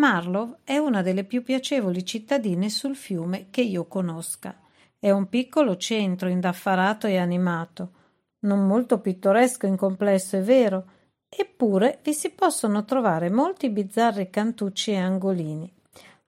[0.00, 4.58] Marlow è una delle più piacevoli cittadine sul fiume che io conosca.
[4.98, 7.92] È un piccolo centro indaffarato e animato,
[8.40, 10.86] non molto pittoresco in complesso, è vero,
[11.28, 15.70] eppure vi si possono trovare molti bizzarri cantucci e angolini,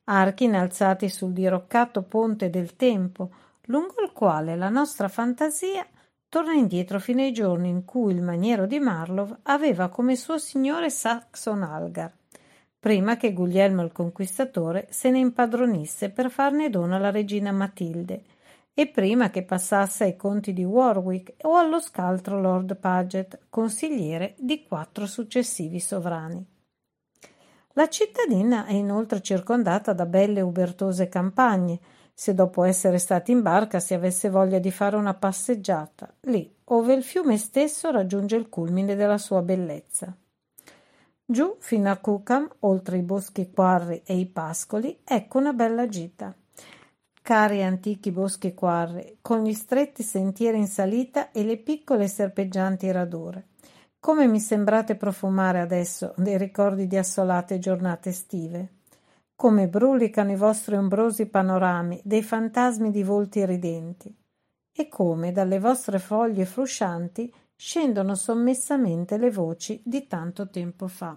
[0.04, 3.30] archi innalzati sul diroccato ponte del tempo,
[3.68, 5.86] lungo il quale la nostra fantasia
[6.28, 10.90] torna indietro fino ai giorni in cui il maniero di Marlow aveva come suo signore
[10.90, 12.12] Saxon Algar,
[12.82, 18.24] prima che Guglielmo il Conquistatore se ne impadronisse per farne dono alla regina Matilde
[18.74, 24.64] e prima che passasse ai conti di Warwick o allo scaltro Lord Paget, consigliere di
[24.64, 26.44] quattro successivi sovrani.
[27.74, 31.78] La cittadina è inoltre circondata da belle ubertose campagne,
[32.12, 36.94] se dopo essere stati in barca si avesse voglia di fare una passeggiata, lì, ove
[36.94, 40.16] il fiume stesso raggiunge il culmine della sua bellezza.
[41.32, 46.32] Giù fino a Cucam, oltre i boschi quarri e i pascoli, ecco una bella gita.
[47.22, 53.46] Cari antichi boschi quarri, con gli stretti sentieri in salita e le piccole serpeggianti radure.
[53.98, 58.80] Come mi sembrate profumare adesso dei ricordi di assolate giornate estive?
[59.42, 64.16] come brulicano i vostri ombrosi panorami dei fantasmi di volti ridenti,
[64.72, 71.16] e come dalle vostre foglie fruscianti scendono sommessamente le voci di tanto tempo fa.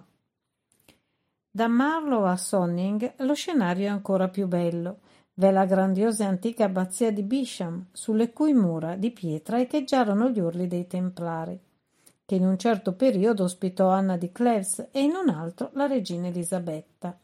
[1.50, 5.00] Da Marlow a Sonning lo scenario è ancora più bello.
[5.34, 10.38] V'è la grandiosa e antica abbazia di Bisham, sulle cui mura di pietra echeggiarono gli
[10.38, 11.58] urli dei Templari,
[12.24, 16.28] che in un certo periodo ospitò Anna di Cleves e in un altro la regina
[16.28, 17.18] Elisabetta.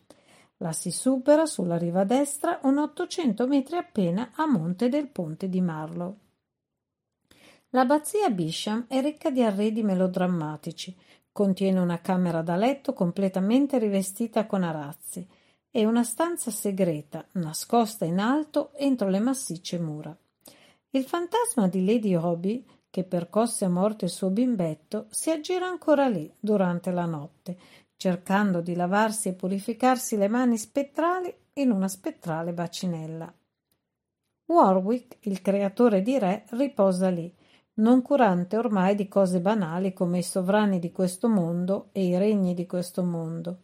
[0.57, 5.61] La si supera sulla riva destra un 800 metri appena a monte del ponte di
[5.61, 6.17] Marlow.
[7.75, 10.95] L'abbazia Bisham è ricca di arredi melodrammatici.
[11.33, 15.27] Contiene una camera da letto completamente rivestita con arazzi
[15.71, 20.15] e una stanza segreta, nascosta in alto entro le massicce mura.
[20.91, 26.09] Il fantasma di Lady Hobby, che percosse a morte il suo bimbetto, si aggira ancora
[26.09, 27.57] lì durante la notte,
[27.97, 33.33] cercando di lavarsi e purificarsi le mani spettrali in una spettrale bacinella.
[34.45, 37.35] Warwick, il creatore di re, riposa lì,
[37.75, 42.55] non curante ormai di cose banali come i sovrani di questo mondo e i regni
[42.55, 43.59] di questo mondo.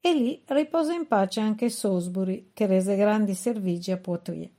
[0.00, 4.50] E lì riposa in pace anche Salisbury, che rese grandi servigi a Poitiers.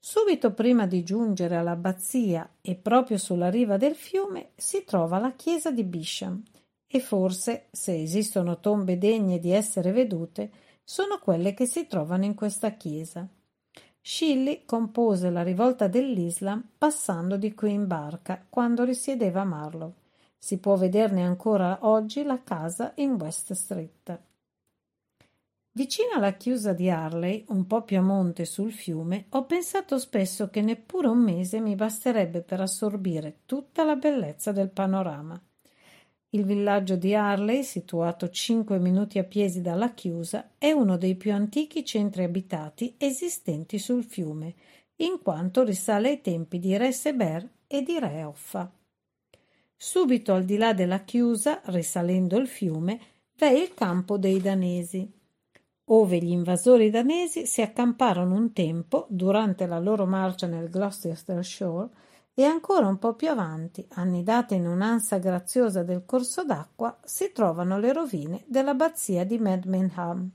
[0.00, 5.70] Subito prima di giungere all'abbazia e proprio sulla riva del fiume si trova la chiesa
[5.70, 6.42] di Bisham,
[6.86, 10.50] e forse, se esistono tombe degne di essere vedute,
[10.82, 13.28] sono quelle che si trovano in questa chiesa.
[14.10, 19.92] Shelley compose la rivolta dell'Islam passando di qui in barca quando risiedeva a Marlow.
[20.38, 24.18] Si può vederne ancora oggi la casa in West Street.
[25.72, 30.48] Vicino alla chiusa di Harley, un po' più a monte sul fiume, ho pensato spesso
[30.48, 35.38] che neppure un mese mi basterebbe per assorbire tutta la bellezza del panorama.
[36.30, 41.32] Il villaggio di Harley, situato cinque minuti a piedi dalla chiusa, è uno dei più
[41.32, 44.54] antichi centri abitati esistenti sul fiume,
[44.96, 48.70] in quanto risale ai tempi di Re Seber e di Re Offa.
[49.74, 53.00] Subito al di là della chiusa, risalendo il fiume,
[53.38, 55.10] v'è il campo dei danesi,
[55.90, 61.88] ove gli invasori danesi si accamparono un tempo durante la loro marcia nel Gloucester Shore
[62.38, 67.80] e ancora un po' più avanti, annidate in un'ansa graziosa del corso d'acqua, si trovano
[67.80, 70.30] le rovine dell'abbazia di Medmenham.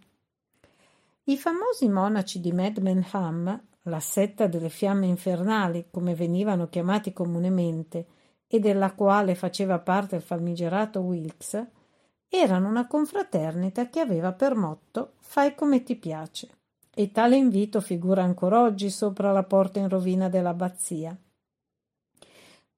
[1.24, 8.06] I famosi monaci di Medmenham, la setta delle fiamme infernali, come venivano chiamati comunemente,
[8.48, 11.66] e della quale faceva parte il famigerato Wilkes,
[12.28, 16.50] erano una confraternita che aveva per motto fai come ti piace,
[16.94, 21.18] e tale invito figura ancora oggi sopra la porta in rovina dell'abbazia.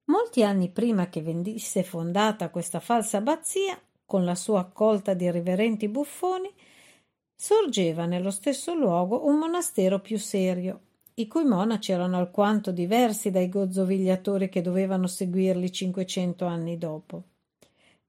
[0.05, 5.87] Molti anni prima che venisse fondata questa falsa abbazia, con la sua accolta di riverenti
[5.87, 6.51] buffoni,
[7.35, 10.81] sorgeva nello stesso luogo un monastero più serio,
[11.15, 17.23] i cui monaci erano alquanto diversi dai gozzovigliatori che dovevano seguirli cinquecento anni dopo.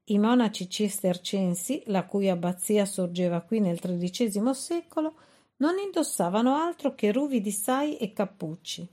[0.05, 5.15] I monaci cistercensi, la cui abbazia sorgeva qui nel XIII secolo,
[5.57, 8.87] non indossavano altro che ruvidi sai e cappucci,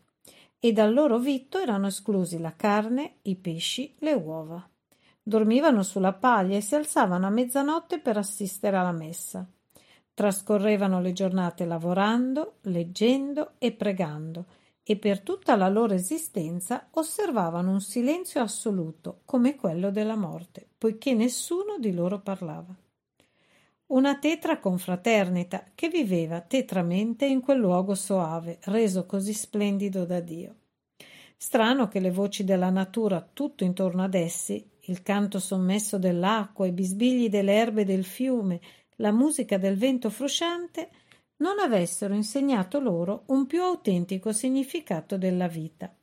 [0.64, 4.66] e dal loro vitto erano esclusi la carne, i pesci, le uova.
[5.22, 9.46] Dormivano sulla paglia e si alzavano a mezzanotte per assistere alla messa.
[10.14, 14.46] Trascorrevano le giornate lavorando, leggendo e pregando,
[14.82, 21.12] e per tutta la loro esistenza osservavano un silenzio assoluto come quello della morte, poiché
[21.12, 22.75] nessuno di loro parlava.
[23.94, 30.56] Una tetra confraternita che viveva tetramente in quel luogo soave, reso così splendido da Dio.
[31.37, 36.73] Strano che le voci della natura tutto intorno ad essi, il canto sommesso dell'acqua, i
[36.73, 38.61] bisbigli delle erbe del fiume,
[38.96, 40.91] la musica del vento frusciante,
[41.37, 45.94] non avessero insegnato loro un più autentico significato della vita.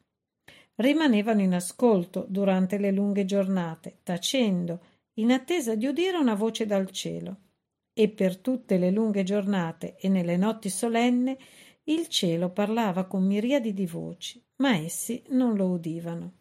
[0.75, 4.79] Rimanevano in ascolto durante le lunghe giornate, tacendo,
[5.15, 7.49] in attesa di udire una voce dal cielo.
[7.93, 11.37] E per tutte le lunghe giornate e nelle notti solenne
[11.85, 16.33] il cielo parlava con miriadi di voci, ma essi non lo udivano.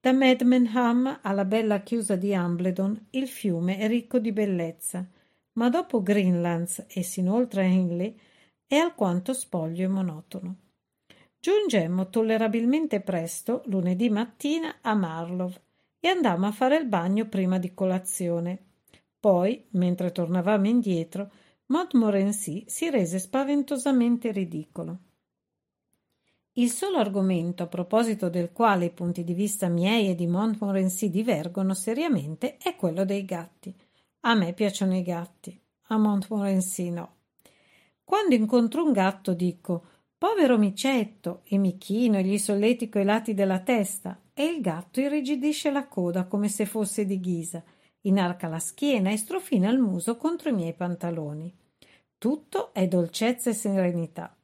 [0.00, 5.06] Da Medmenham alla bella chiusa di Ambledon il fiume è ricco di bellezza,
[5.52, 8.16] ma dopo Greenlands e sino oltre Henley
[8.66, 10.56] è alquanto spoglio e monotono.
[11.40, 15.52] Giungemmo tollerabilmente presto, lunedì mattina, a Marlow
[16.00, 18.66] e andammo a fare il bagno prima di colazione.
[19.20, 21.30] Poi, mentre tornavamo indietro,
[21.66, 24.98] Montmorency si rese spaventosamente ridicolo.
[26.52, 31.10] Il solo argomento a proposito del quale i punti di vista miei e di Montmorency
[31.10, 33.74] divergono seriamente è quello dei gatti.
[34.20, 37.16] A me piacciono i gatti, a Montmorency no.
[38.02, 39.84] Quando incontro un gatto dico
[40.16, 45.00] povero micetto e mi chino e gli solletico i lati della testa e il gatto
[45.00, 47.62] irrigidisce la coda come se fosse di ghisa,
[48.02, 51.54] inarca la schiena e strofina il muso contro i miei pantaloni.
[52.16, 54.36] Tutto è dolcezza e serenità.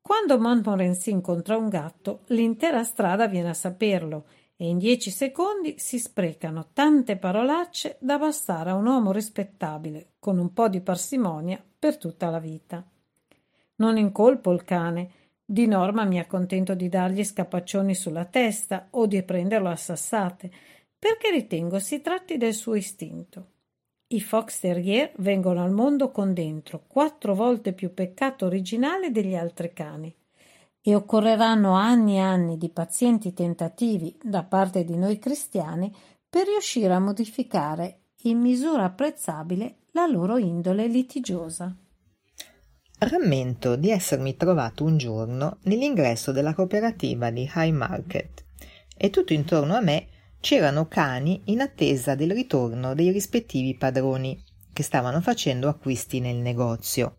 [0.00, 4.26] Quando Montmorency incontra un gatto, l'intera strada viene a saperlo
[4.56, 10.38] e in dieci secondi si sprecano tante parolacce da bastare a un uomo rispettabile, con
[10.38, 12.84] un po' di parsimonia, per tutta la vita.
[13.76, 15.10] Non incolpo il cane,
[15.44, 20.50] di norma mi accontento di dargli scapaccioni sulla testa o di prenderlo a sassate,
[20.98, 23.52] perché ritengo si tratti del suo istinto.
[24.08, 29.72] I fox terrier vengono al mondo con dentro quattro volte più peccato originale degli altri
[29.72, 30.14] cani
[30.80, 35.94] e occorreranno anni e anni di pazienti tentativi da parte di noi cristiani
[36.28, 41.74] per riuscire a modificare in misura apprezzabile la loro indole litigiosa.
[43.00, 48.44] Rammento di essermi trovato un giorno nell'ingresso della cooperativa di High Market
[48.96, 50.08] e tutto intorno a me
[50.40, 54.42] c'erano cani in attesa del ritorno dei rispettivi padroni
[54.72, 57.16] che stavano facendo acquisti nel negozio.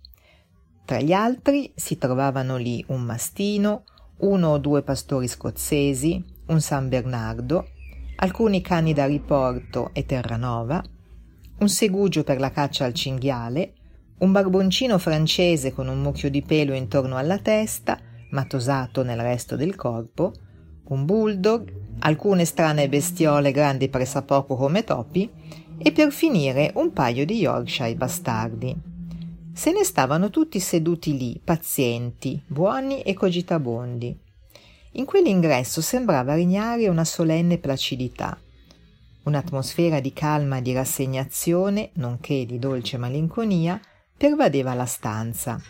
[0.86, 3.83] Tra gli altri si trovavano lì un mastino,
[4.19, 7.68] uno o due pastori scozzesi, un San Bernardo,
[8.18, 10.83] alcuni cani da riporto e Terranova,
[11.60, 13.74] un segugio per la caccia al cinghiale,
[14.19, 18.00] un barboncino francese con un mucchio di pelo intorno alla testa,
[18.31, 20.33] ma tosato nel resto del corpo,
[20.90, 25.30] un bulldog, alcune strane bestiole grandi pressappoco come topi
[25.78, 28.76] e per finire un paio di Yorkshire bastardi.
[29.54, 34.18] Se ne stavano tutti seduti lì, pazienti, buoni e cogitabondi.
[34.94, 38.38] In quell'ingresso sembrava regnare una solenne placidità,
[39.24, 43.80] un'atmosfera di calma e di rassegnazione, nonché di dolce malinconia,
[44.18, 45.62] pervadeva la stanza.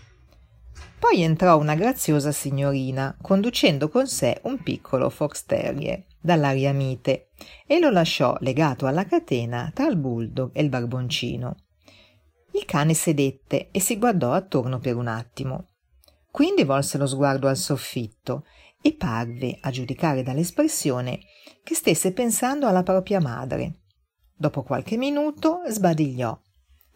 [1.00, 7.30] Poi entrò una graziosa signorina, conducendo con sé un piccolo fox terrier, dall'aria mite,
[7.66, 11.56] e lo lasciò legato alla catena tra il bulldog e il barboncino.
[12.52, 15.68] Il cane sedette e si guardò attorno per un attimo.
[16.30, 18.46] Quindi volse lo sguardo al soffitto
[18.82, 21.20] e parve, a giudicare dall'espressione,
[21.64, 23.80] che stesse pensando alla propria madre.
[24.36, 26.38] Dopo qualche minuto sbadigliò.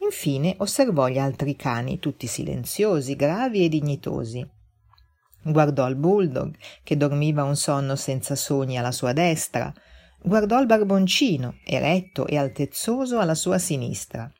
[0.04, 4.46] Infine osservò gli altri cani, tutti silenziosi, gravi e dignitosi.
[5.42, 9.74] Guardò il bulldog, che dormiva un sonno senza sogni alla sua destra,
[10.22, 14.32] guardò il barboncino, eretto e altezzoso alla sua sinistra.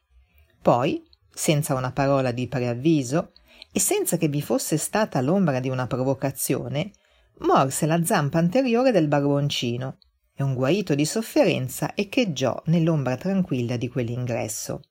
[0.62, 1.02] Poi,
[1.34, 3.32] senza una parola di preavviso
[3.72, 6.92] e senza che vi fosse stata l'ombra di una provocazione,
[7.40, 9.98] morse la zampa anteriore del barboncino
[10.36, 14.82] e un guaito di sofferenza echeggiò nell'ombra tranquilla di quell'ingresso.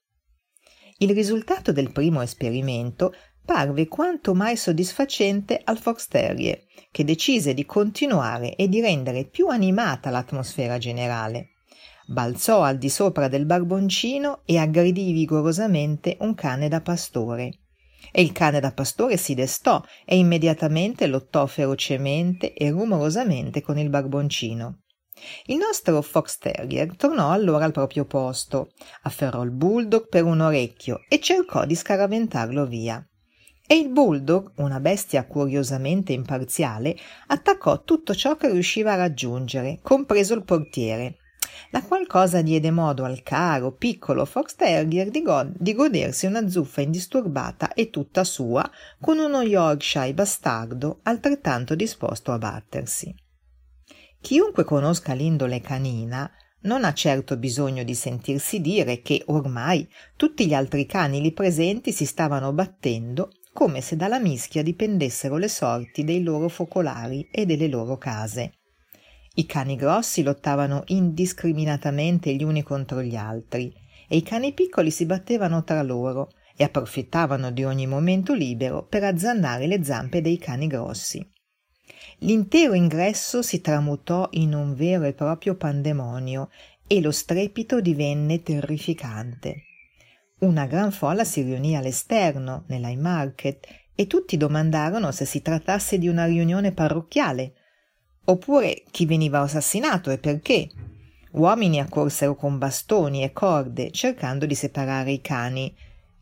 [1.02, 3.12] Il risultato del primo esperimento
[3.44, 9.48] parve quanto mai soddisfacente al fox terrier, che decise di continuare e di rendere più
[9.48, 11.52] animata l'atmosfera generale
[12.06, 17.58] balzò al di sopra del barboncino e aggredì vigorosamente un cane da pastore.
[18.12, 23.88] E il cane da pastore si destò e immediatamente lottò ferocemente e rumorosamente con il
[23.88, 24.81] barboncino.
[25.46, 31.00] Il nostro fox terrier tornò allora al proprio posto, afferrò il bulldog per un orecchio
[31.08, 33.06] e cercò di scaraventarlo via.
[33.66, 36.96] E il bulldog, una bestia curiosamente imparziale,
[37.28, 41.18] attaccò tutto ciò che riusciva a raggiungere, compreso il portiere,
[41.70, 46.48] la qual cosa diede modo al caro, piccolo fox terrier di, go- di godersi una
[46.48, 48.68] zuffa indisturbata e tutta sua,
[49.00, 53.14] con uno Yorkshire bastardo altrettanto disposto a battersi.
[54.22, 60.54] Chiunque conosca l'indole canina non ha certo bisogno di sentirsi dire che ormai tutti gli
[60.54, 66.22] altri cani lì presenti si stavano battendo come se dalla mischia dipendessero le sorti dei
[66.22, 68.52] loro focolari e delle loro case.
[69.34, 73.74] I cani grossi lottavano indiscriminatamente gli uni contro gli altri
[74.08, 79.02] e i cani piccoli si battevano tra loro e approfittavano di ogni momento libero per
[79.02, 81.28] azzannare le zampe dei cani grossi.
[82.22, 86.50] L'intero ingresso si tramutò in un vero e proprio pandemonio
[86.86, 89.64] e lo strepito divenne terrificante.
[90.38, 96.06] Una gran folla si riunì all'esterno, nell'High Market, e tutti domandarono se si trattasse di
[96.06, 97.54] una riunione parrocchiale,
[98.26, 100.68] oppure chi veniva assassinato e perché.
[101.32, 105.74] Uomini accorsero con bastoni e corde cercando di separare i cani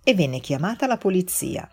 [0.03, 1.69] e venne chiamata la polizia.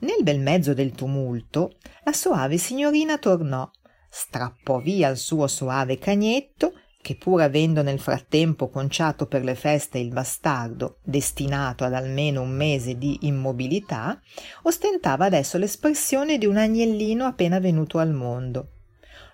[0.00, 1.72] Nel bel mezzo del tumulto,
[2.04, 3.68] la soave signorina tornò,
[4.08, 9.98] strappò via il suo soave cagnetto, che pur avendo nel frattempo conciato per le feste
[9.98, 14.20] il bastardo, destinato ad almeno un mese di immobilità,
[14.62, 18.74] ostentava adesso l'espressione di un agnellino appena venuto al mondo.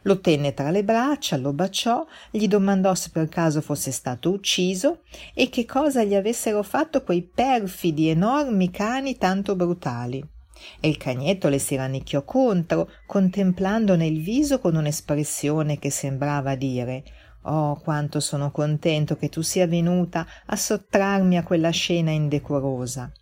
[0.04, 5.02] Lo tenne tra le braccia, lo baciò, gli domandò se per caso fosse stato ucciso
[5.34, 10.32] e che cosa gli avessero fatto quei perfidi enormi cani tanto brutali
[10.80, 17.02] e il cagnetto le si rannicchiò contro, contemplandone il viso con un'espressione che sembrava dire
[17.46, 23.12] Oh, quanto sono contento che tu sia venuta a sottrarmi a quella scena indecorosa.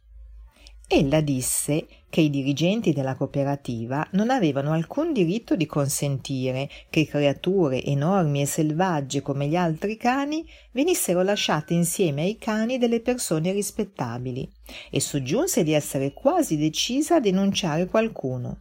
[0.86, 7.82] Ella disse che i dirigenti della cooperativa non avevano alcun diritto di consentire che creature
[7.82, 14.46] enormi e selvagge come gli altri cani venissero lasciate insieme ai cani delle persone rispettabili
[14.90, 18.58] e soggiunse di essere quasi decisa a denunciare qualcuno.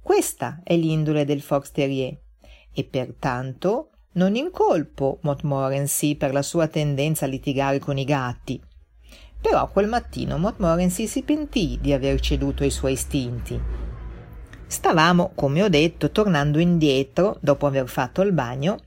[0.00, 2.16] Questa è l'indole del fox terrier
[2.72, 8.62] e pertanto non incolpo Montmorency per la sua tendenza a litigare con i gatti
[9.44, 13.60] però quel mattino Montmorency si pentì di aver ceduto ai suoi istinti.
[14.66, 18.78] Stavamo, come ho detto, tornando indietro dopo aver fatto il bagno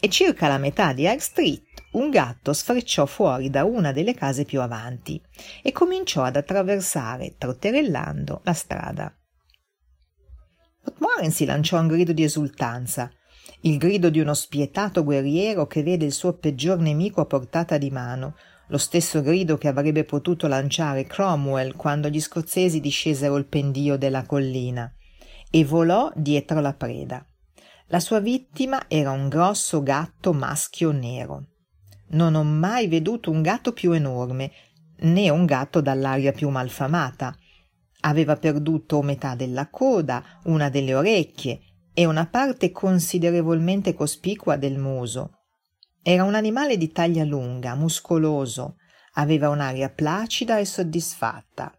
[0.00, 4.46] e circa la metà di High Street un gatto sfrecciò fuori da una delle case
[4.46, 5.20] più avanti
[5.62, 9.14] e cominciò ad attraversare, trotterellando, la strada.
[10.82, 13.12] Montmorency lanciò un grido di esultanza,
[13.60, 17.90] il grido di uno spietato guerriero che vede il suo peggior nemico a portata di
[17.90, 18.34] mano,
[18.68, 24.24] lo stesso grido che avrebbe potuto lanciare Cromwell quando gli scozzesi discesero il pendio della
[24.24, 24.92] collina,
[25.50, 27.24] e volò dietro la preda.
[27.88, 31.46] La sua vittima era un grosso gatto maschio nero.
[32.08, 34.50] Non ho mai veduto un gatto più enorme,
[34.98, 37.36] né un gatto dall'aria più malfamata.
[38.00, 41.60] Aveva perduto metà della coda, una delle orecchie
[41.94, 45.45] e una parte considerevolmente cospicua del muso,
[46.08, 48.76] era un animale di taglia lunga, muscoloso,
[49.14, 51.76] aveva un'aria placida e soddisfatta.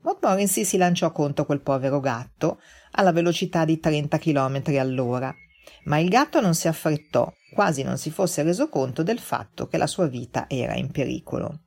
[0.00, 2.58] Montmorency si lanciò contro quel povero gatto
[2.92, 5.30] alla velocità di 30 km all'ora,
[5.84, 9.76] ma il gatto non si affrettò, quasi non si fosse reso conto del fatto che
[9.76, 11.64] la sua vita era in pericolo.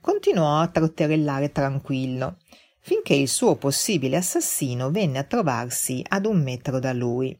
[0.00, 2.38] Continuò a trotterellare tranquillo,
[2.80, 7.38] finché il suo possibile assassino venne a trovarsi ad un metro da lui.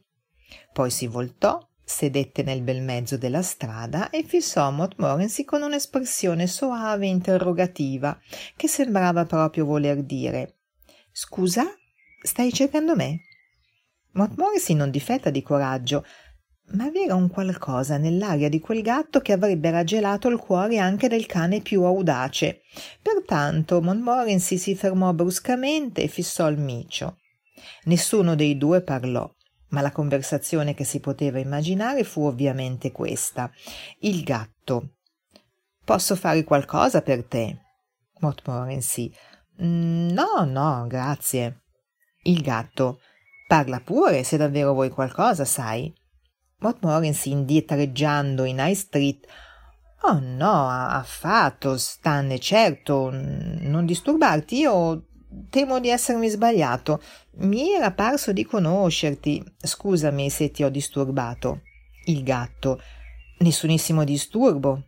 [0.71, 7.05] Poi si voltò sedette nel bel mezzo della strada e fissò Montmorency con un'espressione soave
[7.05, 8.17] e interrogativa
[8.55, 10.55] che sembrava proprio voler dire
[11.11, 11.65] Scusa,
[12.21, 13.21] stai cercando me?
[14.13, 16.05] Montmorency non difetta di coraggio,
[16.71, 21.25] ma c'era un qualcosa nell'aria di quel gatto che avrebbe raggelato il cuore anche del
[21.25, 22.61] cane più audace.
[23.01, 27.17] Pertanto Montmorency si fermò bruscamente e fissò il micio.
[27.83, 29.31] Nessuno dei due parlò
[29.73, 33.51] ma la conversazione che si poteva immaginare fu ovviamente questa.
[33.99, 34.97] Il gatto.
[35.83, 37.57] Posso fare qualcosa per te?
[38.19, 39.11] Montmorency.
[39.61, 41.63] Mm, no, no, grazie.
[42.21, 42.99] Il gatto.
[43.47, 45.91] Parla pure se davvero vuoi qualcosa, sai.
[46.59, 49.27] Montmorency indietreggiando in High Street.
[50.03, 55.07] Oh no, affatto, stanne, certo, non disturbarti, io
[55.49, 57.01] temo di essermi sbagliato.
[57.37, 59.43] Mi era parso di conoscerti.
[59.57, 61.61] Scusami se ti ho disturbato.
[62.05, 62.81] Il gatto.
[63.39, 64.83] Nessunissimo disturbo.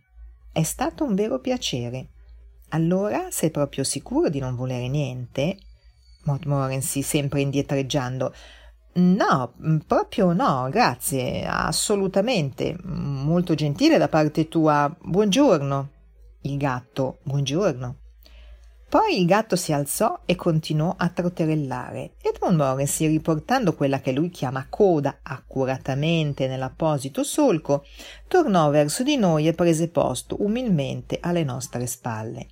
[0.52, 2.08] È stato un vero piacere.
[2.70, 5.58] Allora sei proprio sicuro di non volere niente?
[6.24, 8.32] Montmorency sempre indietreggiando.
[8.94, 9.52] No,
[9.86, 12.76] proprio no, grazie, assolutamente.
[12.82, 14.94] Molto gentile da parte tua.
[14.98, 15.90] Buongiorno.
[16.42, 18.05] Il gatto, buongiorno.
[18.88, 24.30] Poi il gatto si alzò e continuò a trotterellare e Montmorency, riportando quella che lui
[24.30, 27.84] chiama coda accuratamente nell'apposito solco,
[28.28, 32.46] tornò verso di noi e prese posto umilmente alle nostre spalle.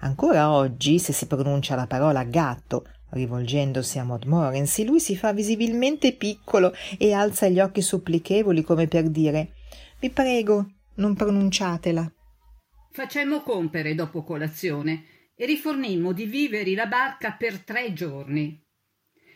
[0.00, 6.12] Ancora oggi, se si pronuncia la parola gatto Rivolgendosi a Montmorency, lui si fa visibilmente
[6.12, 9.54] piccolo e alza gli occhi supplichevoli come per dire
[9.98, 12.12] Vi prego, non pronunciatela.
[12.90, 15.04] Facemmo compere dopo colazione
[15.40, 18.60] e rifornimmo di viveri la barca per tre giorni.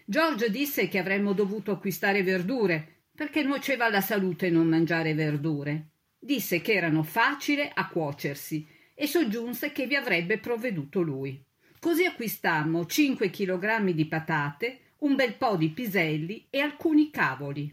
[0.05, 5.91] George disse che avremmo dovuto acquistare verdure perché nuoceva alla salute non mangiare verdure.
[6.19, 11.41] Disse che erano facile a cuocersi e soggiunse che vi avrebbe provveduto lui.
[11.79, 17.73] Così acquistammo 5 kg di patate, un bel po' di piselli e alcuni cavoli.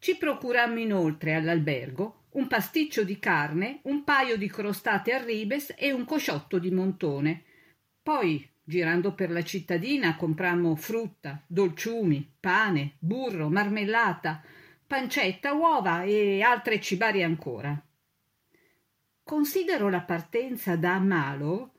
[0.00, 5.90] Ci procurammo inoltre all'albergo un pasticcio di carne, un paio di crostate a ribes e
[5.90, 7.42] un cosciotto di montone.
[8.00, 14.40] Poi, girando per la cittadina, comprammo frutta, dolciumi, pane, burro, marmellata,
[14.86, 17.84] pancetta, uova e altre cibarie ancora.
[19.24, 21.72] Considero la partenza da Malo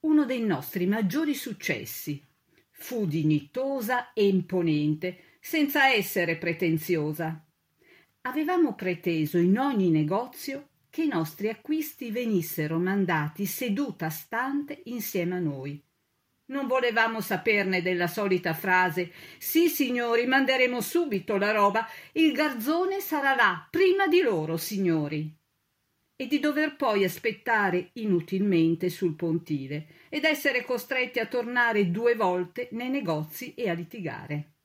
[0.00, 2.24] uno dei nostri maggiori successi.
[2.70, 7.45] Fu dignitosa e imponente, senza essere pretenziosa.
[8.26, 15.38] Avevamo preteso in ogni negozio che i nostri acquisti venissero mandati seduta stante insieme a
[15.38, 15.80] noi.
[16.46, 23.36] Non volevamo saperne della solita frase Sì, signori, manderemo subito la roba, il garzone sarà
[23.36, 25.32] là prima di loro, signori
[26.16, 32.70] e di dover poi aspettare inutilmente sul pontile ed essere costretti a tornare due volte
[32.72, 34.55] nei negozi e a litigare.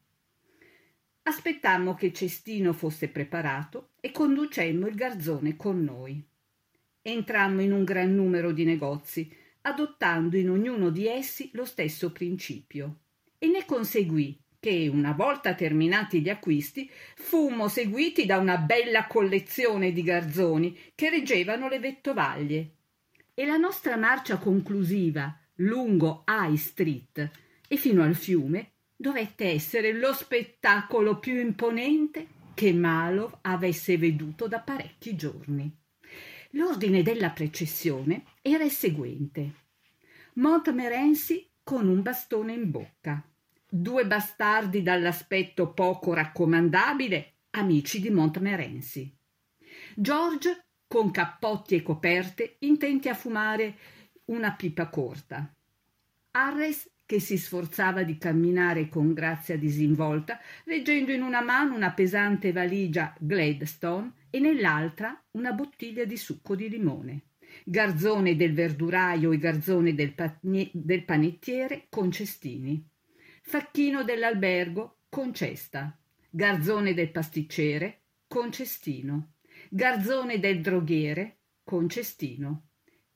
[1.23, 6.23] Aspettammo che il cestino fosse preparato e conducemmo il garzone con noi.
[7.03, 9.31] Entrammo in un gran numero di negozi,
[9.61, 13.01] adottando in ognuno di essi lo stesso principio,
[13.37, 19.91] e ne conseguì che, una volta terminati gli acquisti, fummo seguiti da una bella collezione
[19.91, 22.71] di garzoni che reggevano le vettovaglie.
[23.33, 27.31] E la nostra marcia conclusiva lungo High Street
[27.67, 28.70] e fino al fiume
[29.01, 35.75] dovette essere lo spettacolo più imponente che Malov avesse veduto da parecchi giorni.
[36.51, 39.53] L'ordine della processione era il seguente.
[40.33, 43.27] Montmorency con un bastone in bocca,
[43.67, 49.11] due bastardi dall'aspetto poco raccomandabile, amici di Montmorency.
[49.95, 53.77] George, con cappotti e coperte, intenti a fumare
[54.25, 55.51] una pipa corta.
[56.31, 62.53] Harris, che si sforzava di camminare con grazia disinvolta, reggendo in una mano una pesante
[62.53, 67.23] valigia Gladstone e nell'altra una bottiglia di succo di limone.
[67.65, 70.13] Garzone del verduraio e garzone del,
[70.71, 72.81] del panettiere con cestini
[73.41, 79.33] facchino dell'albergo con cesta, garzone del pasticcere con cestino,
[79.69, 82.69] garzone del droghiere con cestino,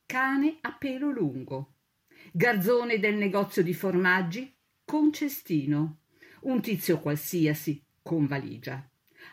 [0.06, 1.75] cane a pelo lungo,
[2.38, 6.00] garzone del negozio di formaggi con cestino,
[6.42, 8.86] un tizio qualsiasi con valigia,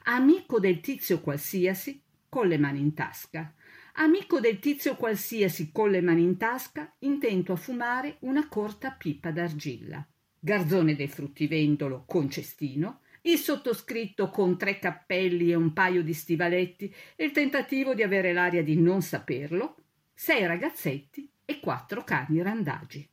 [0.04, 3.52] amico del tizio qualsiasi con le mani in tasca,
[3.94, 9.32] amico del tizio qualsiasi con le mani in tasca intento a fumare una corta pipa
[9.32, 10.06] d'argilla.
[10.38, 16.94] Garzone del fruttivendolo con cestino, il sottoscritto con tre cappelli e un paio di stivaletti.
[17.16, 19.76] E il tentativo di avere l'aria di non saperlo,
[20.14, 23.08] sei ragazzetti e quattro cani randagi.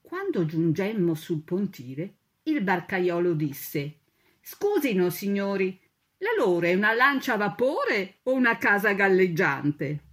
[0.00, 2.14] Quando giungemmo sul pontile,
[2.44, 3.98] il barcaiolo disse
[4.40, 5.78] Scusino, signori,
[6.18, 10.04] la loro è una lancia a vapore o una casa galleggiante?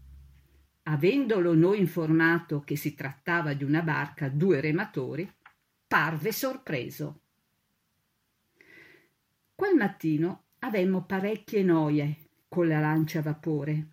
[0.84, 5.30] Avendolo noi informato che si trattava di una barca a due rematori,
[5.88, 7.22] parve sorpreso.
[9.56, 13.88] Quel mattino avemmo parecchie noie con la lancia a vapore.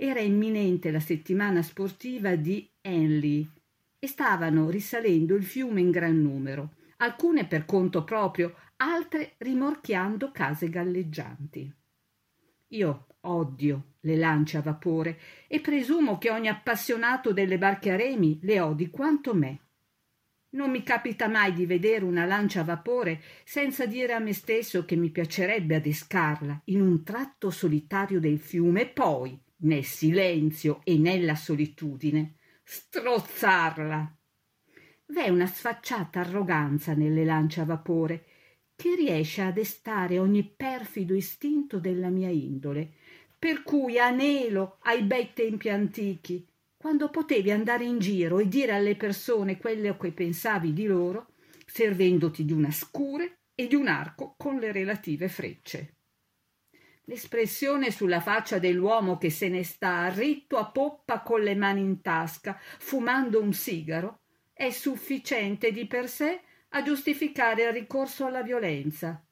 [0.00, 3.50] Era imminente la settimana sportiva di Henley
[3.98, 10.70] e stavano risalendo il fiume in gran numero, alcune per conto proprio, altre rimorchiando case
[10.70, 11.74] galleggianti.
[12.68, 18.38] Io odio le lance a vapore e presumo che ogni appassionato delle barche a remi
[18.42, 19.62] le odi quanto me.
[20.50, 24.84] Non mi capita mai di vedere una lancia a vapore senza dire a me stesso
[24.84, 30.98] che mi piacerebbe adescarla in un tratto solitario del fiume e poi, nel silenzio e
[30.98, 34.16] nella solitudine, strozzarla.
[35.06, 38.24] V'è una sfacciata arroganza nelle lance a vapore
[38.76, 42.92] che riesce a destare ogni perfido istinto della mia indole,
[43.38, 48.94] per cui anelo ai bei tempi antichi, quando potevi andare in giro e dire alle
[48.94, 51.32] persone quello che pensavi di loro,
[51.66, 55.97] servendoti di una scure e di un arco con le relative frecce.
[57.08, 62.02] L'espressione sulla faccia dell'uomo che se ne sta ritto a poppa con le mani in
[62.02, 64.20] tasca, fumando un sigaro,
[64.52, 69.24] è sufficiente di per sé a giustificare il ricorso alla violenza.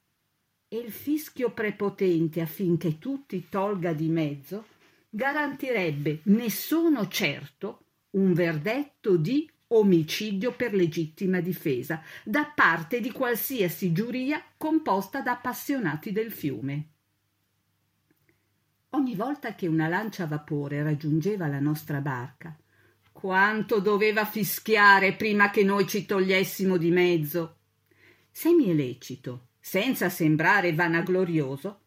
[0.67, 4.65] E il fischio prepotente affinché tutti tolga di mezzo
[5.07, 13.91] garantirebbe, ne sono certo, un verdetto di omicidio per legittima difesa da parte di qualsiasi
[13.91, 16.93] giuria composta da appassionati del fiume.
[18.91, 22.57] Ogni volta che una lancia a vapore raggiungeva la nostra barca,
[23.11, 27.57] quanto doveva fischiare prima che noi ci togliessimo di mezzo.
[28.31, 31.81] Semi è lecito, senza sembrare vanaglorioso,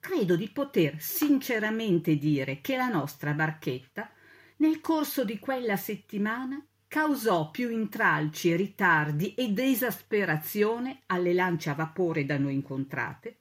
[0.00, 4.10] credo di poter sinceramente dire che la nostra barchetta,
[4.56, 12.24] nel corso di quella settimana, causò più intralci ritardi ed esasperazione alle lance a vapore
[12.24, 13.39] da noi incontrate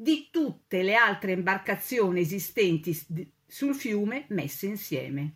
[0.00, 2.96] di tutte le altre imbarcazioni esistenti
[3.44, 5.34] sul fiume messe insieme.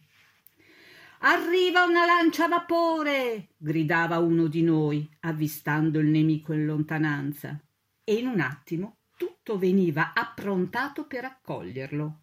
[1.19, 3.49] Arriva una lancia a vapore!
[3.57, 7.61] gridava uno di noi, avvistando il nemico in lontananza,
[8.05, 12.23] e in un attimo tutto veniva approntato per accoglierlo.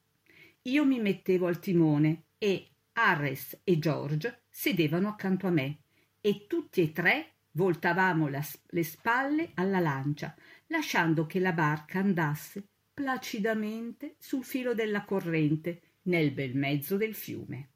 [0.63, 5.79] Io mi mettevo al timone e Harris e George sedevano accanto a me
[6.21, 10.35] e tutti e tre voltavamo la, le spalle alla lancia,
[10.69, 17.69] lasciando che la barca andasse placidamente sul filo della corrente nel bel mezzo del fiume.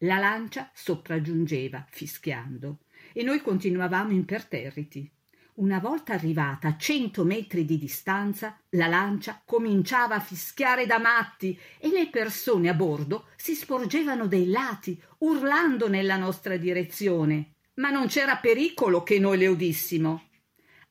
[0.00, 2.80] La lancia sopraggiungeva, fischiando,
[3.12, 5.10] e noi continuavamo imperterriti.
[5.54, 11.58] Una volta arrivata a cento metri di distanza, la lancia cominciava a fischiare da matti
[11.78, 17.54] e le persone a bordo si sporgevano dai lati, urlando nella nostra direzione.
[17.76, 20.24] Ma non c'era pericolo che noi le udissimo.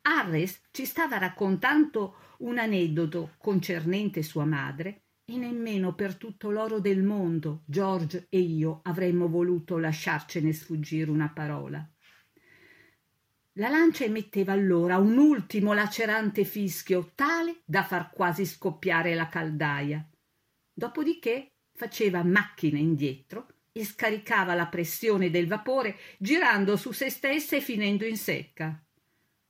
[0.07, 7.01] Harris ci stava raccontando un aneddoto concernente sua madre e nemmeno per tutto l'oro del
[7.01, 11.87] mondo George e io avremmo voluto lasciarcene sfuggire una parola.
[13.53, 20.07] La lancia emetteva allora un ultimo lacerante fischio tale da far quasi scoppiare la caldaia.
[20.71, 27.61] Dopodiché faceva macchina indietro e scaricava la pressione del vapore girando su se stessa e
[27.61, 28.84] finendo in secca.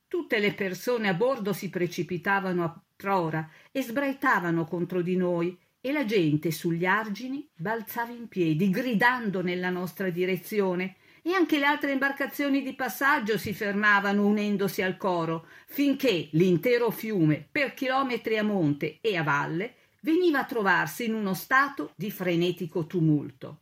[0.07, 5.91] Tutte le persone a bordo si precipitavano a prora e sbraitavano contro di noi e
[5.91, 11.91] la gente sugli argini balzava in piedi, gridando nella nostra direzione, e anche le altre
[11.91, 18.99] imbarcazioni di passaggio si fermavano unendosi al coro, finché l'intero fiume, per chilometri a monte
[19.01, 23.61] e a valle, veniva a trovarsi in uno stato di frenetico tumulto.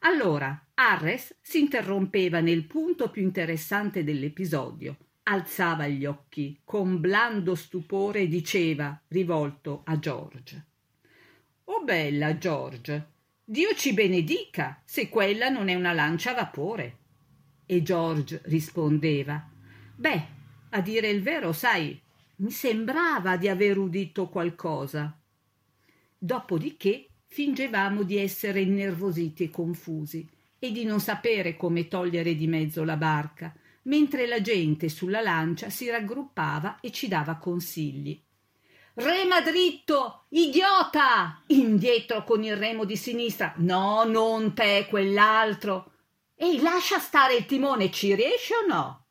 [0.00, 8.20] Allora Arres si interrompeva nel punto più interessante dell'episodio, alzava gli occhi con blando stupore
[8.20, 10.70] e diceva, rivolto a George
[11.74, 13.06] Oh bella George,
[13.44, 16.98] Dio ci benedica se quella non è una lancia a vapore.
[17.64, 19.48] E George rispondeva
[19.94, 20.26] Beh,
[20.70, 21.98] a dire il vero, sai,
[22.36, 25.18] mi sembrava di aver udito qualcosa.
[26.18, 32.84] Dopodiché fingevamo di essere innervositi e confusi e di non sapere come togliere di mezzo
[32.84, 38.20] la barca, mentre la gente sulla lancia si raggruppava e ci dava consigli.
[38.94, 41.42] Rema dritto, idiota!
[41.46, 43.54] Indietro con il remo di sinistra.
[43.56, 45.92] No, non te, quell'altro.
[46.34, 49.04] Ehi, lascia stare il timone, ci riesci o no?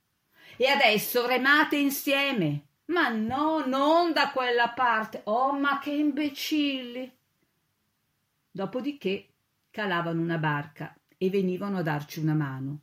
[0.56, 2.66] E adesso remate insieme.
[2.86, 5.22] Ma no, non da quella parte.
[5.26, 7.12] Oh, ma che imbecilli!
[8.52, 9.30] Dopodiché
[9.72, 12.82] calavano una barca e venivano a darci una mano.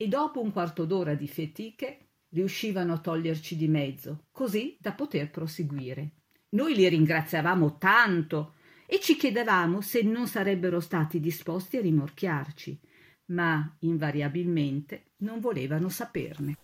[0.00, 5.28] E dopo un quarto d'ora di fetiche riuscivano a toglierci di mezzo, così da poter
[5.28, 6.12] proseguire.
[6.50, 8.54] Noi li ringraziavamo tanto
[8.86, 12.78] e ci chiedevamo se non sarebbero stati disposti a rimorchiarci,
[13.32, 16.56] ma invariabilmente non volevano saperne.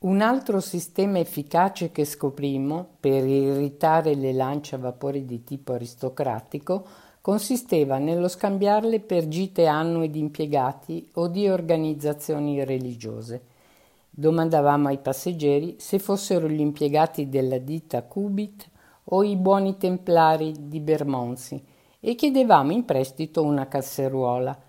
[0.00, 6.86] Un altro sistema efficace che scoprimmo per irritare le lance a vapore di tipo aristocratico
[7.22, 13.46] consisteva nello scambiarle per gite annue di impiegati o di organizzazioni religiose.
[14.10, 18.68] Domandavamo ai passeggeri se fossero gli impiegati della ditta Cubit
[19.04, 21.64] o i buoni templari di Bermondsey
[22.00, 24.60] e chiedevamo in prestito una casseruola.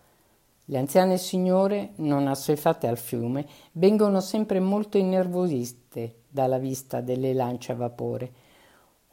[0.66, 7.72] Le anziane signore, non assuefatte al fiume, vengono sempre molto innervosiste dalla vista delle lance
[7.72, 8.32] a vapore.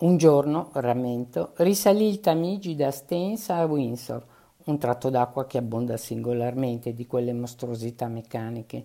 [0.00, 4.24] Un giorno, rammento, risalì il Tamigi da Staines a Windsor,
[4.64, 8.84] un tratto d'acqua che abbonda singolarmente di quelle mostruosità meccaniche,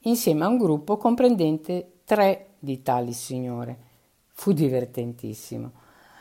[0.00, 3.78] insieme a un gruppo comprendente tre di tali signore.
[4.32, 5.70] Fu divertentissimo.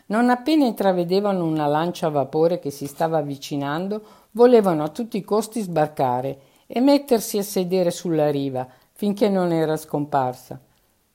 [0.08, 5.24] Non appena intravedevano una lancia a vapore che si stava avvicinando, volevano a tutti i
[5.24, 10.62] costi sbarcare e mettersi a sedere sulla riva finché non era scomparsa.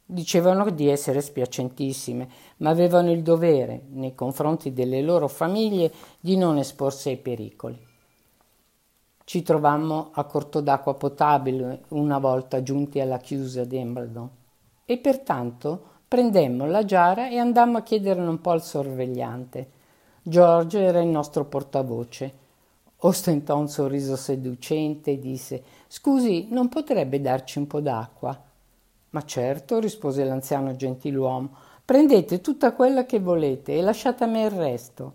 [0.04, 6.58] Dicevano di essere spiacentissime, ma avevano il dovere, nei confronti delle loro famiglie, di non
[6.58, 7.90] esporsi ai pericoli.
[9.24, 14.28] Ci trovammo a corto d'acqua potabile una volta giunti alla chiusa di Embledon
[14.84, 19.70] e pertanto prendemmo la giara e andammo a chiedere un po' al sorvegliante.
[20.22, 22.40] George era il nostro portavoce.
[23.04, 28.38] Ostentò un sorriso seducente e disse Scusi, non potrebbe darci un po' d'acqua?
[29.12, 34.50] Ma certo, rispose l'anziano gentiluomo, prendete tutta quella che volete e lasciate a me il
[34.50, 35.14] resto.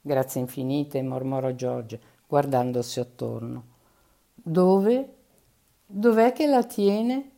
[0.00, 3.64] Grazie infinite, mormorò George, guardandosi attorno.
[4.34, 5.14] Dove?
[5.84, 7.30] Dov'è che la tiene?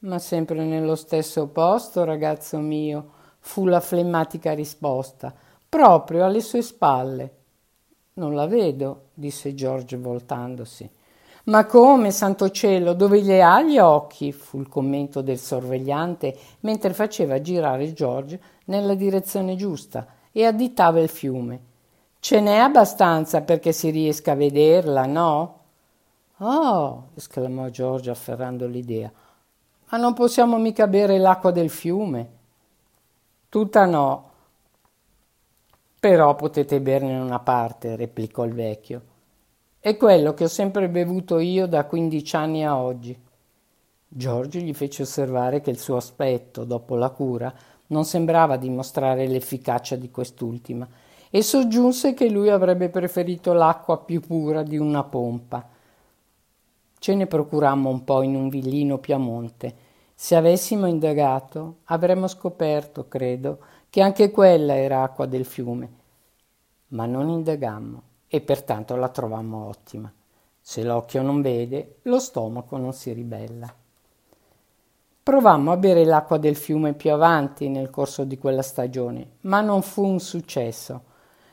[0.00, 5.32] Ma sempre nello stesso posto, ragazzo mio, fu la flemmatica risposta,
[5.68, 7.36] proprio alle sue spalle.
[8.14, 10.90] Non la vedo, disse George voltandosi.
[11.44, 14.32] Ma come, santo cielo, dove le ha gli occhi?
[14.32, 21.08] fu il commento del sorvegliante mentre faceva girare George nella direzione giusta e additava il
[21.08, 21.60] fiume.
[22.20, 25.58] Ce n'è abbastanza perché si riesca a vederla, no?
[26.38, 29.10] Oh, esclamò George afferrando l'idea.
[29.90, 32.30] Ma non possiamo mica bere l'acqua del fiume.
[33.48, 34.30] Tutta no.
[35.98, 39.02] Però potete berne una parte, replicò il vecchio.
[39.84, 43.20] È quello che ho sempre bevuto io da quindici anni a oggi.
[44.06, 47.52] Giorgio gli fece osservare che il suo aspetto, dopo la cura,
[47.88, 50.86] non sembrava dimostrare l'efficacia di quest'ultima
[51.28, 55.68] e soggiunse che lui avrebbe preferito l'acqua più pura di una pompa.
[57.00, 59.74] Ce ne procurammo un po' in un villino più a monte.
[60.14, 63.58] Se avessimo indagato, avremmo scoperto, credo,
[63.90, 65.90] che anche quella era acqua del fiume.
[66.90, 70.10] Ma non indagammo e pertanto la trovammo ottima.
[70.58, 73.70] Se l'occhio non vede, lo stomaco non si ribella.
[75.22, 79.82] Provammo a bere l'acqua del fiume più avanti nel corso di quella stagione, ma non
[79.82, 81.02] fu un successo.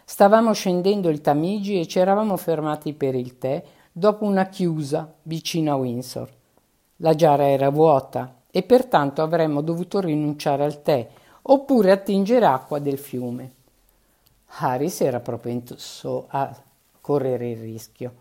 [0.06, 3.62] Stavamo scendendo il Tamigi e ci eravamo fermati per il tè
[3.92, 6.34] dopo una chiusa vicino a Windsor.
[7.02, 11.10] La giara era vuota e pertanto avremmo dovuto rinunciare al tè
[11.42, 13.54] oppure attingere acqua del fiume.
[14.60, 16.56] Harris era propenso a
[17.02, 18.14] correre il rischio.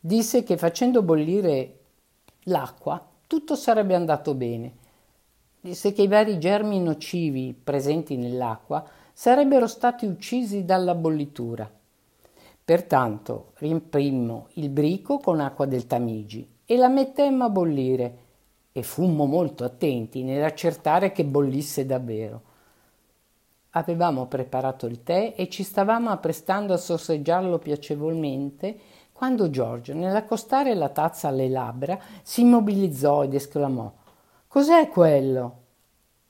[0.00, 1.78] Disse che facendo bollire
[2.44, 4.74] l'acqua tutto sarebbe andato bene.
[5.60, 11.70] Disse che i vari germi nocivi presenti nell'acqua sarebbero stati uccisi dalla bollitura.
[12.64, 18.18] Pertanto riempimmo il brico con acqua del Tamigi e la mettemmo a bollire
[18.72, 22.42] e fummo molto attenti nell'accertare che bollisse davvero.
[23.74, 28.78] Avevamo preparato il tè e ci stavamo apprestando a sorseggiarlo piacevolmente
[29.12, 33.90] quando Giorgio, nell'accostare la tazza alle labbra, si immobilizzò ed esclamò
[34.48, 35.60] Cos'è quello?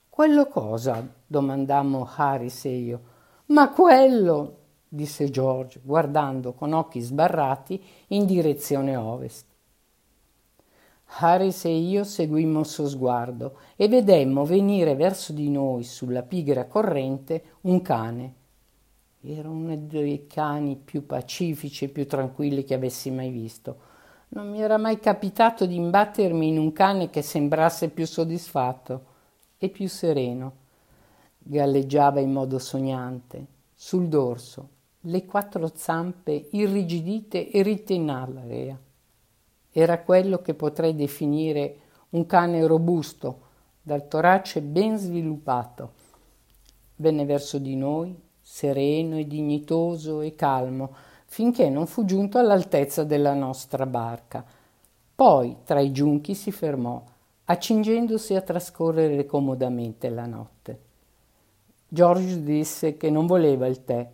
[0.09, 1.05] Quello cosa?
[1.25, 3.01] domandammo Harris e io.
[3.47, 9.52] Ma quello, disse George, guardando con occhi sbarrati in direzione ovest.
[11.15, 16.65] Harris e io seguimmo il suo sguardo e vedemmo venire verso di noi sulla pigra
[16.65, 18.33] corrente un cane.
[19.21, 23.91] Era uno dei cani più pacifici e più tranquilli che avessi mai visto.
[24.29, 29.05] Non mi era mai capitato di imbattermi in un cane che sembrasse più soddisfatto
[29.59, 30.51] e più sereno.
[31.37, 33.45] Galleggiava in modo sognante,
[33.75, 34.69] sul dorso,
[35.01, 38.79] le quattro zampe irrigidite e ritte in aria.
[39.75, 41.77] Era quello che potrei definire
[42.11, 43.39] un cane robusto,
[43.81, 45.91] dal torace ben sviluppato.
[46.97, 53.33] Venne verso di noi, sereno e dignitoso e calmo, finché non fu giunto all'altezza della
[53.33, 54.45] nostra barca.
[55.15, 57.03] Poi, tra i giunchi, si fermò,
[57.45, 60.79] accingendosi a trascorrere comodamente la notte.
[61.87, 64.07] George disse che non voleva il tè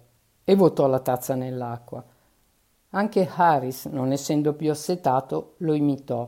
[0.44, 2.04] e vuotò la tazza nell'acqua.
[2.92, 6.28] Anche Harris, non essendo più assetato, lo imitò.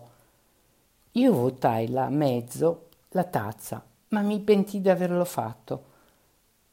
[1.14, 5.84] Io vuotai là mezzo la tazza, ma mi pentì di averlo fatto.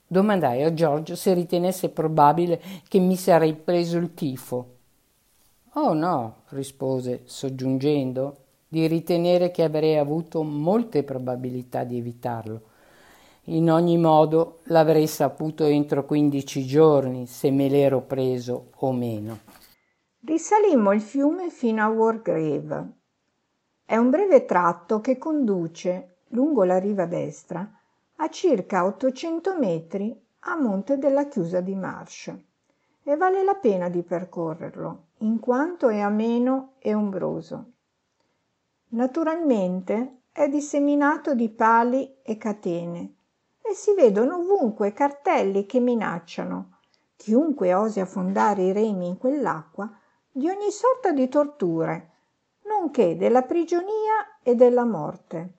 [0.07, 4.77] Domandai a George se ritenesse probabile che mi sarei preso il tifo.
[5.74, 8.37] Oh no, rispose, soggiungendo,
[8.68, 12.61] di ritenere che avrei avuto molte probabilità di evitarlo.
[13.44, 19.47] In ogni modo l'avrei saputo entro quindici giorni se me l'ero preso o meno.
[20.20, 22.92] Risalimmo il fiume fino a Wargrave.
[23.85, 27.70] È un breve tratto che conduce lungo la riva destra
[28.16, 32.35] a circa 800 metri a monte della chiusa di Marsh
[33.04, 37.72] e vale la pena di percorrerlo in quanto è ameno e ombroso.
[38.88, 43.14] Naturalmente è disseminato di pali e catene
[43.62, 46.78] e si vedono ovunque cartelli che minacciano
[47.14, 49.88] chiunque osi affondare i remi in quell'acqua
[50.38, 52.11] di ogni sorta di torture,
[52.66, 55.55] nonché della prigionia e della morte.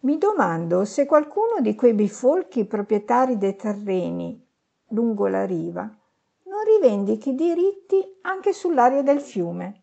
[0.00, 4.44] Mi domando se qualcuno di quei bifolchi proprietari dei terreni
[4.88, 9.82] lungo la riva non rivendichi diritti anche sull'aria del fiume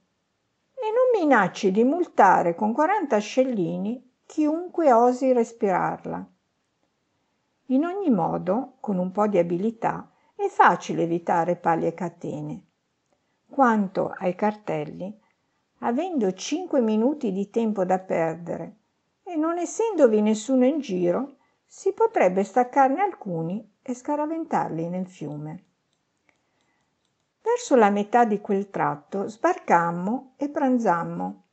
[0.73, 6.29] e non minacci di multare con 40 scellini chiunque osi respirarla.
[7.67, 12.65] In ogni modo, con un po' di abilità, è facile evitare pali e catene.
[13.51, 15.13] Quanto ai cartelli,
[15.79, 18.77] avendo cinque minuti di tempo da perdere
[19.23, 21.35] e non essendovi nessuno in giro,
[21.65, 25.63] si potrebbe staccarne alcuni e scaraventarli nel fiume.
[27.41, 31.43] Verso la metà di quel tratto sbarcammo e pranzammo.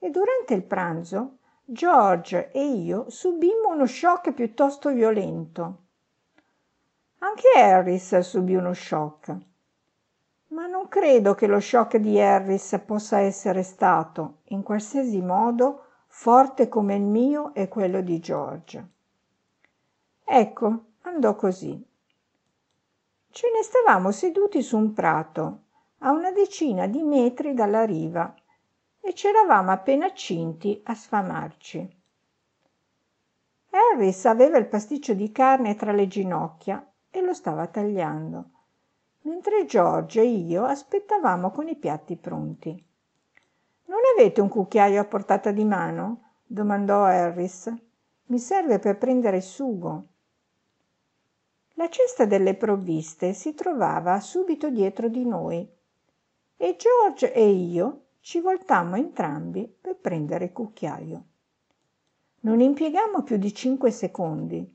[0.00, 5.82] E durante il pranzo George e io subimmo uno shock piuttosto violento.
[7.18, 9.52] Anche Harris subì uno shock.
[10.54, 16.68] Ma non credo che lo shock di Harris possa essere stato, in qualsiasi modo, forte
[16.68, 18.88] come il mio e quello di George.
[20.22, 21.84] Ecco, andò così.
[23.30, 25.62] Ce ne stavamo seduti su un prato,
[25.98, 28.32] a una decina di metri dalla riva,
[29.00, 32.02] e c'eravamo appena cinti a sfamarci.
[33.70, 38.50] Harris aveva il pasticcio di carne tra le ginocchia e lo stava tagliando,
[39.24, 42.70] mentre George e io aspettavamo con i piatti pronti.
[43.86, 46.32] Non avete un cucchiaio a portata di mano?
[46.46, 47.72] domandò Harris.
[48.26, 50.06] Mi serve per prendere il sugo.
[51.74, 55.68] La cesta delle provviste si trovava subito dietro di noi
[56.56, 61.24] e George e io ci voltammo entrambi per prendere il cucchiaio.
[62.40, 64.72] Non impiegammo più di cinque secondi.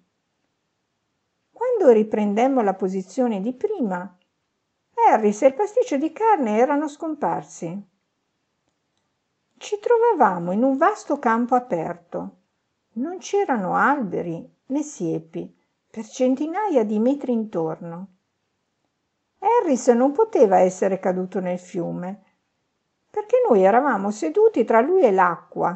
[1.52, 4.18] Quando riprendemmo la posizione di prima,
[5.08, 7.88] Harris e il pasticcio di carne erano scomparsi.
[9.58, 12.38] Ci trovavamo in un vasto campo aperto.
[12.94, 15.56] Non c'erano alberi né siepi
[15.90, 18.08] per centinaia di metri intorno.
[19.40, 22.24] Harris non poteva essere caduto nel fiume
[23.10, 25.76] perché noi eravamo seduti tra lui e l'acqua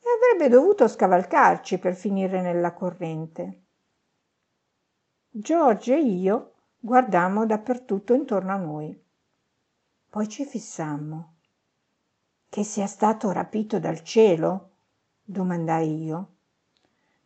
[0.00, 3.60] e avrebbe dovuto scavalcarci per finire nella corrente.
[5.30, 6.49] George e io
[6.82, 8.98] guardammo dappertutto intorno a noi.
[10.08, 11.34] Poi ci fissammo.
[12.48, 14.70] Che sia stato rapito dal cielo?
[15.22, 16.28] domandai io.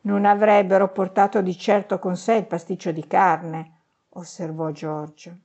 [0.02, 3.78] Non avrebbero portato di certo con sé il pasticcio di carne,
[4.10, 5.40] osservò George.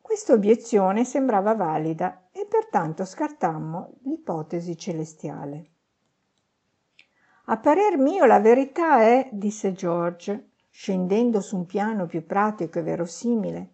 [0.00, 5.68] Questa obiezione sembrava valida e pertanto scartammo l'ipotesi celestiale.
[7.44, 12.82] A parer mio la verità è, disse George, scendendo su un piano più pratico e
[12.82, 13.68] verosimile,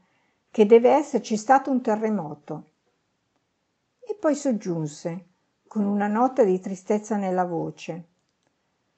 [0.50, 2.64] che deve esserci stato un terremoto.
[4.01, 5.28] E poi soggiunse,
[5.66, 8.05] con una nota di tristezza nella voce,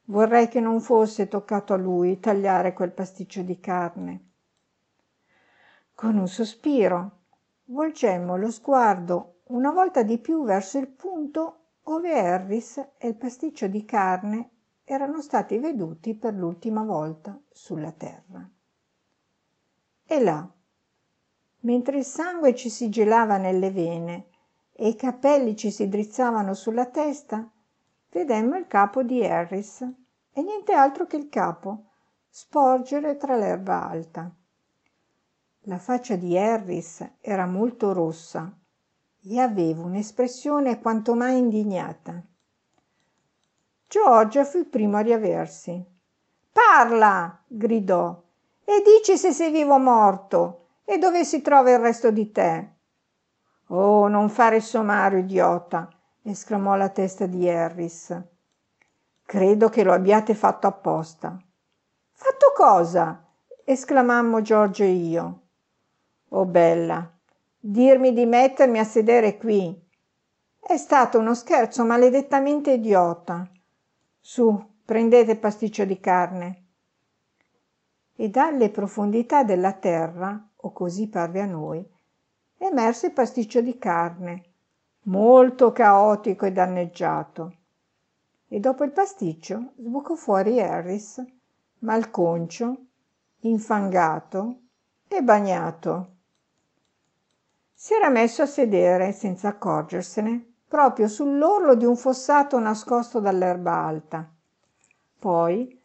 [0.06, 4.30] vorrei che non fosse toccato a lui tagliare quel pasticcio di carne.
[5.94, 7.18] Con un sospiro
[7.66, 13.68] volgemmo lo sguardo una volta di più verso il punto ove Harris e il pasticcio
[13.68, 14.50] di carne
[14.84, 18.48] erano stati veduti per l'ultima volta sulla terra.
[20.04, 20.48] E là,
[21.60, 24.26] mentre il sangue ci si gelava nelle vene
[24.72, 27.48] e i capelli ci si drizzavano sulla testa,
[28.10, 29.80] vedemmo il capo di Harris
[30.32, 31.90] e niente altro che il capo
[32.28, 34.34] sporgere tra l'erba alta.
[35.66, 38.52] La faccia di Harris era molto rossa
[39.22, 42.24] e aveva un'espressione quanto mai indignata.
[43.92, 45.84] George fu il primo a riaversi.
[46.50, 47.42] Parla!
[47.46, 48.22] gridò
[48.64, 52.70] E dici se sei vivo o morto e dove si trova il resto di te.
[53.66, 55.90] Oh, non fare il sommario, idiota,
[56.22, 58.18] esclamò la testa di Harris.
[59.26, 61.36] Credo che lo abbiate fatto apposta.
[62.12, 63.22] Fatto cosa?
[63.62, 65.40] esclamammo Giorgio e io.
[66.30, 67.12] Oh bella,
[67.58, 69.78] dirmi di mettermi a sedere qui.
[70.58, 73.46] È stato uno scherzo maledettamente idiota.
[74.24, 76.66] Su, prendete pasticcio di carne.
[78.14, 81.84] E dalle profondità della terra, o così parve a noi,
[82.58, 84.44] emerse il pasticcio di carne,
[85.06, 87.56] molto caotico e danneggiato.
[88.46, 91.20] E dopo il pasticcio sbucò fuori Harris,
[91.80, 92.76] malconcio,
[93.40, 94.60] infangato
[95.08, 96.10] e bagnato.
[97.74, 104.26] Si era messo a sedere, senza accorgersene, proprio sull'orlo di un fossato nascosto dall'erba alta.
[105.18, 105.78] Poi,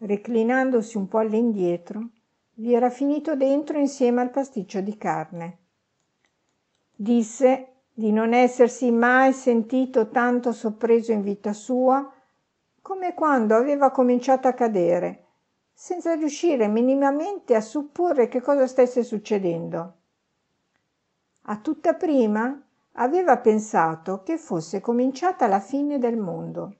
[0.00, 2.08] reclinandosi un po' all'indietro,
[2.56, 5.58] vi era finito dentro insieme al pasticcio di carne.
[6.94, 12.12] Disse di non essersi mai sentito tanto sorpreso in vita sua
[12.82, 15.24] come quando aveva cominciato a cadere,
[15.72, 19.94] senza riuscire minimamente a supporre che cosa stesse succedendo.
[21.44, 22.60] A tutta prima
[22.96, 26.76] aveva pensato che fosse cominciata la fine del mondo.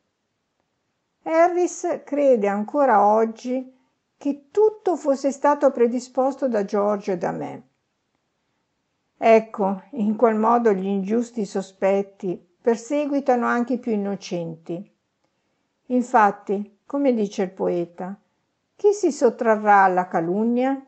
[1.23, 3.73] Harris crede ancora oggi
[4.17, 7.69] che tutto fosse stato predisposto da Giorgio e da me.
[9.17, 14.93] Ecco, in qual modo gli ingiusti sospetti perseguitano anche i più innocenti.
[15.87, 18.19] Infatti, come dice il poeta,
[18.77, 20.85] chi si sottrarrà alla calunnia?